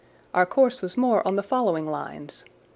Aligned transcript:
Our 0.33 0.47
course 0.47 0.81
was 0.81 0.97
more 0.97 1.21
on 1.27 1.35
the 1.35 1.43
following 1.43 1.85
Iines. 1.85 2.43